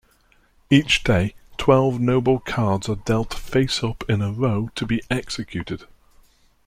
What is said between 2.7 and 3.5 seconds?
are dealt